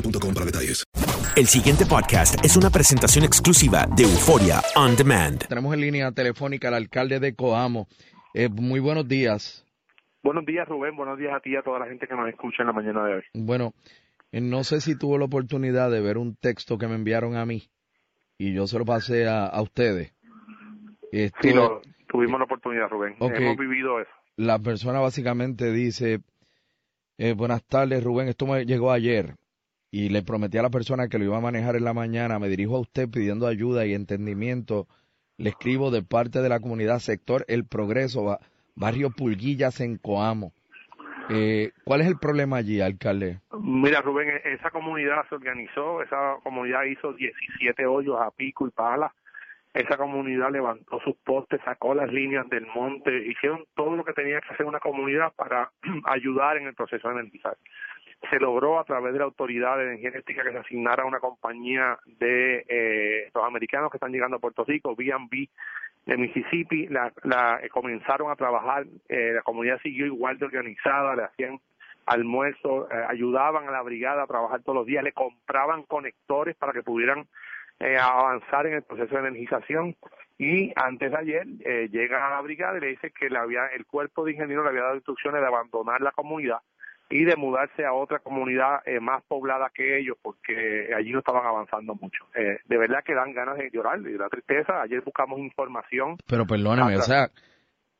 [0.00, 0.84] boostmobile.com para detalles.
[1.36, 5.46] El siguiente podcast es una presentación exclusiva de Euforia On Demand.
[5.48, 7.88] Tenemos en línea telefónica al alcalde de Coamo.
[8.34, 9.64] Eh, muy buenos días.
[10.22, 10.96] Buenos días, Rubén.
[10.96, 13.04] Buenos días a ti y a toda la gente que nos escucha en la mañana
[13.04, 13.22] de hoy.
[13.34, 13.72] Bueno,
[14.32, 17.46] eh, no sé si tuvo la oportunidad de ver un texto que me enviaron a
[17.46, 17.68] mí
[18.36, 20.12] y yo se lo pasé a, a ustedes.
[21.12, 23.14] Esto- Sí, lo- tuvimos la oportunidad, Rubén.
[23.18, 23.32] Ok.
[23.36, 24.10] Hemos vivido eso.
[24.36, 26.20] la persona básicamente dice,
[27.16, 29.34] eh, buenas tardes Rubén, esto me llegó ayer
[29.90, 32.48] y le prometí a la persona que lo iba a manejar en la mañana, me
[32.48, 34.86] dirijo a usted pidiendo ayuda y entendimiento,
[35.38, 38.38] le escribo de parte de la comunidad sector El Progreso, ba-
[38.74, 40.52] barrio Pulguillas en Coamo.
[41.30, 43.40] Eh, ¿Cuál es el problema allí, alcalde?
[43.60, 48.70] Mira, Rubén, e- esa comunidad se organizó, esa comunidad hizo 17 hoyos a pico y
[48.70, 49.12] pala.
[49.74, 54.40] Esa comunidad levantó sus postes, sacó las líneas del monte, hicieron todo lo que tenía
[54.40, 55.70] que hacer una comunidad para
[56.04, 57.56] ayudar en el proceso de energizar.
[58.30, 61.98] Se logró a través de la Autoridad de Energía que se asignara a una compañía
[62.06, 65.48] de eh, los americanos que están llegando a Puerto Rico, B&B
[66.06, 71.14] de Mississippi, la, la- eh, comenzaron a trabajar, eh, la comunidad siguió igual de organizada,
[71.14, 71.60] le hacían
[72.06, 76.72] almuerzo, eh, ayudaban a la brigada a trabajar todos los días, le compraban conectores para
[76.72, 77.26] que pudieran
[77.78, 79.94] eh, avanzar en el proceso de energización.
[80.38, 81.46] Y antes de ayer
[81.90, 84.70] llega a la brigada y le dice que le había, el cuerpo de ingenieros le
[84.70, 86.58] había dado instrucciones de abandonar la comunidad
[87.10, 91.46] y de mudarse a otra comunidad eh, más poblada que ellos porque allí no estaban
[91.46, 92.26] avanzando mucho.
[92.34, 94.82] Eh, de verdad que dan ganas de llorar, de la tristeza.
[94.82, 96.16] Ayer buscamos información.
[96.28, 97.06] Pero perdóneme, o Atrás.
[97.06, 97.28] sea,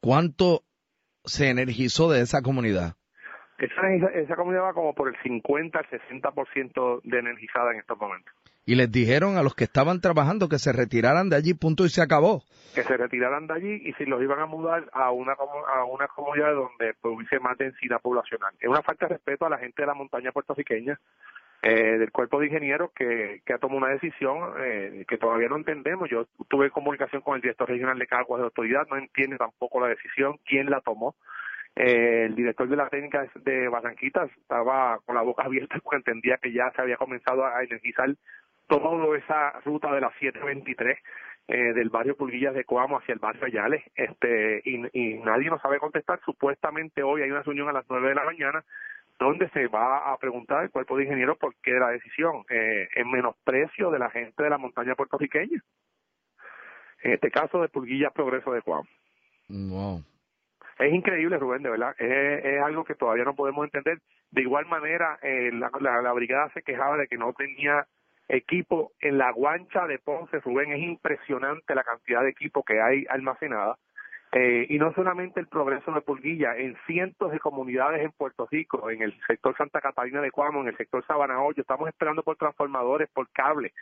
[0.01, 0.63] ¿cuánto
[1.25, 2.95] se energizó de esa comunidad?
[3.59, 7.99] Esa, esa, esa comunidad va como por el 50 al 60% de energizada en estos
[7.99, 8.33] momentos.
[8.69, 11.89] Y les dijeron a los que estaban trabajando que se retiraran de allí, punto y
[11.89, 12.43] se acabó.
[12.75, 16.07] que se retiraran de allí y si los iban a mudar a una a una
[16.09, 18.53] comunidad donde hubiese más densidad poblacional.
[18.61, 21.01] Es una falta de respeto a la gente de la montaña puertorriqueña,
[21.63, 25.57] eh, del cuerpo de ingenieros que, que ha tomado una decisión eh, que todavía no
[25.57, 26.11] entendemos.
[26.11, 29.89] Yo tuve comunicación con el director regional de Caguas de autoridad, no entiende tampoco la
[29.89, 31.15] decisión, quién la tomó.
[31.75, 36.37] Eh, el director de la técnica de Barranquitas estaba con la boca abierta porque entendía
[36.37, 38.15] que ya se había comenzado a energizar
[38.69, 40.99] toda esa ruta de la 723
[41.49, 45.63] eh, del barrio Pulguillas de Coamo hacia el barrio Ayales este y, y nadie nos
[45.63, 48.65] sabe contestar supuestamente hoy hay una reunión a las 9 de la mañana
[49.19, 53.11] donde se va a preguntar el cuerpo de ingenieros por qué la decisión eh, en
[53.11, 55.61] menosprecio de la gente de la montaña puertorriqueña
[57.03, 58.89] en este caso de Pulguillas Progreso de Coamo
[59.49, 60.05] Wow.
[60.79, 61.95] es increíble, Rubén, de verdad.
[61.99, 63.99] Es, es algo que todavía no podemos entender.
[64.31, 67.87] De igual manera, eh, la, la, la brigada se quejaba de que no tenía
[68.29, 70.73] equipo en la guancha de Ponce, Rubén.
[70.73, 73.77] Es impresionante la cantidad de equipo que hay almacenada.
[74.33, 78.91] Eh, y no solamente el progreso de Pulguilla, en cientos de comunidades en Puerto Rico,
[78.91, 82.37] en el sector Santa Catalina de Cuamo, en el sector Sabana Hoyo, estamos esperando por
[82.37, 83.73] transformadores, por cable.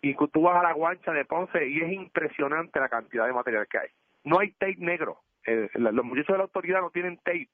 [0.00, 3.66] Y tú vas a la guancha de Ponce y es impresionante la cantidad de material
[3.68, 3.88] que hay.
[4.22, 5.18] No hay tape negro.
[5.44, 7.48] Eh, los muchachos de la autoridad no tienen tape.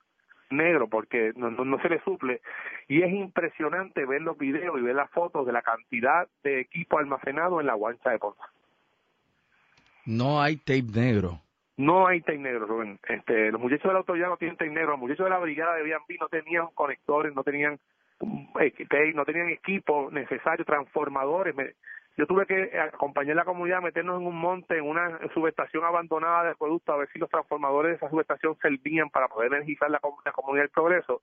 [0.56, 2.40] Negro porque no, no, no se le suple
[2.88, 6.98] y es impresionante ver los videos y ver las fotos de la cantidad de equipo
[6.98, 8.40] almacenado en la guancha de Ponce.
[10.06, 11.40] No hay tape negro.
[11.76, 13.00] No hay tape negro, Rubén.
[13.08, 14.92] Este, los muchachos de la autoridad no tienen tape negro.
[14.92, 17.80] Los muchachos de la brigada de B&B no tenían conectores, no tenían
[18.60, 21.54] eh, no tenían equipo necesario, transformadores.
[22.16, 25.84] Yo tuve que acompañar a la comunidad a meternos en un monte, en una subestación
[25.84, 29.90] abandonada de producto, a ver si los transformadores de esa subestación servían para poder energizar
[29.90, 31.22] la, la comunidad del progreso.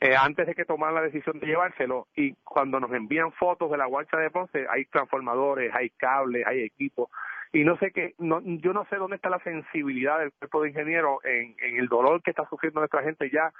[0.00, 3.76] Eh, antes de que tomaran la decisión de llevárselo y cuando nos envían fotos de
[3.76, 7.08] la guancha de Ponce hay transformadores, hay cables, hay equipos
[7.52, 10.70] y no sé qué, no, yo no sé dónde está la sensibilidad del cuerpo de
[10.70, 13.52] ingenieros en, en el dolor que está sufriendo nuestra gente ya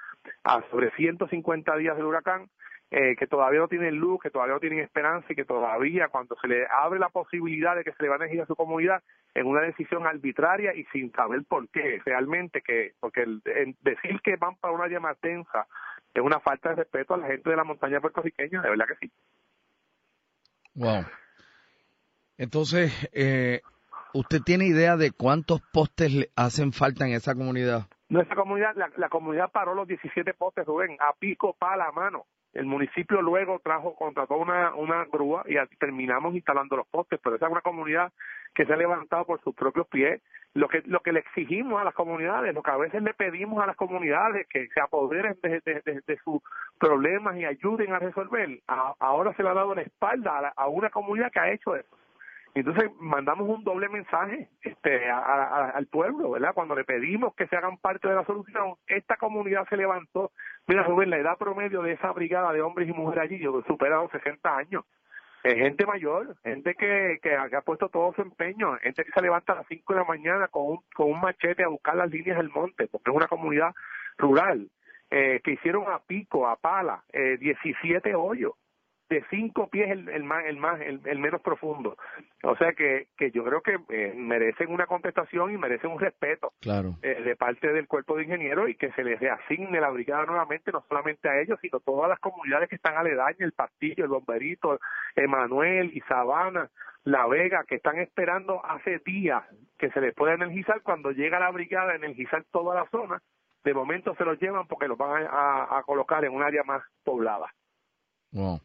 [0.43, 2.49] a sobre 150 días del huracán
[2.89, 6.37] eh, que todavía no tienen luz, que todavía no tienen esperanza y que todavía cuando
[6.41, 9.03] se le abre la posibilidad de que se le van a elegir a su comunidad
[9.33, 13.41] en una decisión arbitraria y sin saber por qué realmente que porque el,
[13.81, 15.67] decir que van para una área más densa
[16.13, 19.07] es una falta de respeto a la gente de la montaña puertorriqueña, de verdad que
[19.07, 19.11] sí.
[20.75, 21.03] Wow.
[22.37, 23.61] Entonces, eh,
[24.13, 27.87] ¿usted tiene idea de cuántos postes le hacen falta en esa comunidad?
[28.09, 32.25] Nuestra comunidad, la, la comunidad paró los 17 postes, Rubén, a pico, para la mano.
[32.57, 37.45] El municipio luego trajo, contrató una, una grúa y terminamos instalando los postes, pero esa
[37.45, 38.11] es una comunidad
[38.55, 40.23] que se ha levantado por sus propios pies.
[40.55, 43.61] Lo que, lo que le exigimos a las comunidades, lo que a veces le pedimos
[43.61, 46.41] a las comunidades que se apoderen de, de, sus
[46.79, 50.89] problemas y ayuden a resolver, ahora se le ha dado la espalda a, a una
[50.89, 51.95] comunidad que ha hecho eso.
[52.59, 56.53] Entonces mandamos un doble mensaje este, a, a, al pueblo, ¿verdad?
[56.55, 60.31] Cuando le pedimos que se hagan parte de la solución, esta comunidad se levantó.
[60.65, 63.97] Mira, Rubén, la edad promedio de esa brigada de hombres y mujeres allí yo supera
[63.97, 64.85] los 60 años.
[65.43, 69.53] Es gente mayor, gente que, que, ha puesto todo su empeño, gente que se levanta
[69.53, 72.37] a las 5 de la mañana con un, con un machete a buscar las líneas
[72.37, 73.73] del monte, porque es una comunidad
[74.17, 74.67] rural,
[75.11, 78.53] eh, que hicieron a pico, a pala, eh, 17 hoyos
[79.09, 81.97] de cinco pies el, el más el más el, el, menos profundo
[82.43, 86.53] o sea que que yo creo que eh, merecen una contestación y merecen un respeto
[86.59, 86.95] claro.
[87.01, 90.71] eh, de parte del cuerpo de ingenieros y que se les reasigne la brigada nuevamente
[90.71, 94.09] no solamente a ellos sino a todas las comunidades que están aledañas el Pastillo el
[94.09, 94.79] Bomberito
[95.15, 96.69] Emanuel y Sabana
[97.03, 99.43] la Vega que están esperando hace días
[99.77, 103.21] que se les pueda energizar cuando llega la brigada a energizar toda la zona
[103.63, 107.53] de momento se los llevan porque los van a, colocar en un área más poblada
[108.31, 108.59] wow.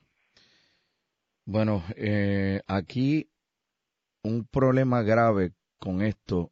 [1.45, 3.29] Bueno, eh, aquí
[4.23, 6.51] un problema grave con esto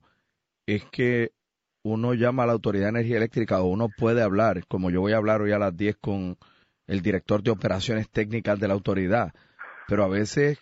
[0.66, 1.32] es que
[1.82, 5.12] uno llama a la Autoridad de Energía Eléctrica o uno puede hablar, como yo voy
[5.12, 6.36] a hablar hoy a las 10 con
[6.86, 9.32] el director de operaciones técnicas de la autoridad,
[9.86, 10.58] pero a veces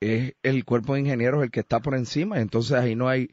[0.00, 3.28] es el cuerpo de ingenieros el que está por encima, entonces ahí no hay...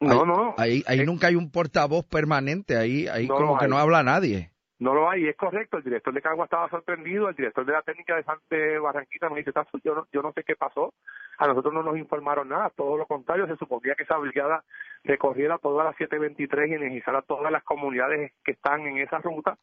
[0.00, 0.54] No, ahí, no.
[0.56, 3.70] Ahí, ahí es, nunca hay un portavoz permanente, ahí, ahí No como que hay.
[3.70, 4.52] no habla nadie.
[4.78, 5.78] No lo hay, es correcto.
[5.78, 7.28] El director de Cagua estaba sorprendido.
[7.28, 10.32] El director de la técnica de Sante Barranquita me dice: "Tazo, yo no, yo no
[10.32, 10.92] sé qué pasó.
[11.38, 12.70] A nosotros no nos informaron nada.
[12.76, 14.64] Todo lo contrario, se suponía que esa brigada
[15.04, 19.56] recorriera todas las 723 y energizara todas las comunidades que están en esa ruta.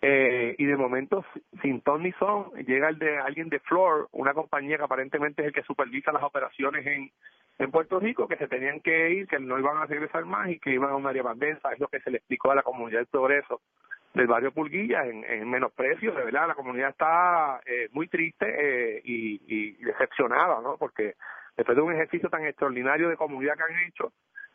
[0.00, 1.24] Eh, y de momento,
[1.62, 5.48] sin ton ni son, llega el de alguien de Flor, una compañía que aparentemente es
[5.48, 7.10] el que supervisa las operaciones en,
[7.58, 10.58] en Puerto Rico, que se tenían que ir, que no iban a regresar más y
[10.58, 11.72] que iban a un área más densa.
[11.72, 13.62] Es lo que se le explicó a la comunidad del progreso
[14.14, 19.02] del barrio Pulguilla en, en menosprecio, de verdad, la comunidad está eh, muy triste eh,
[19.04, 20.76] y, y, decepcionada, ¿no?
[20.76, 21.14] Porque
[21.56, 24.12] después de un ejercicio tan extraordinario de comunidad que han hecho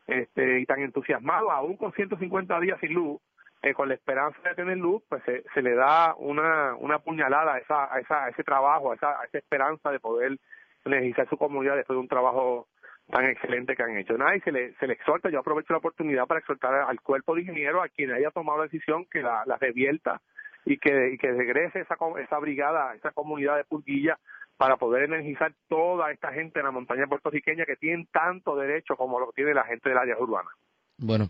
[0.07, 3.21] este, y tan entusiasmado, aún con 150 días sin luz,
[3.61, 7.55] eh, con la esperanza de tener luz, pues se, se le da una, una puñalada
[7.55, 10.37] a, esa, a, esa, ese trabajo, a esa, a esa esperanza de poder
[10.85, 12.67] energizar su comunidad después de un trabajo
[13.09, 14.17] tan excelente que han hecho.
[14.17, 17.35] Nada, y se le, se le exhorta, yo aprovecho la oportunidad para exhortar al cuerpo
[17.35, 20.21] de ingenieros, a quien haya tomado la decisión, que la, la revierta
[20.65, 24.17] y que, y que regrese esa, esa brigada, esa comunidad de Purguilla
[24.57, 29.19] para poder energizar toda esta gente en la montaña puertorriqueña que tienen tanto derecho como
[29.19, 30.49] lo tiene la gente del área urbana.
[30.97, 31.29] Bueno,